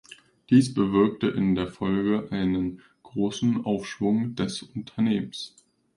[0.49, 5.53] Dies bewirkte in der Folge einen großen Aufschwung des Unternehmens.